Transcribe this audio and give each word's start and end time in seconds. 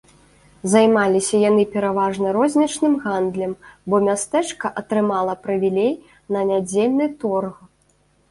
Займаліся 0.73 1.39
яны 1.49 1.63
пераважна 1.73 2.31
рознічным 2.37 2.95
гандлем, 3.03 3.53
бо 3.93 3.99
мястэчка 4.07 4.67
атрымала 4.83 5.33
прывілей 5.43 5.93
на 6.37 6.41
нядзельны 6.53 7.05
торг. 7.25 7.53